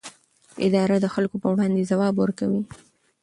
[0.65, 2.61] اداره د خلکو پر وړاندې ځواب ورکوي.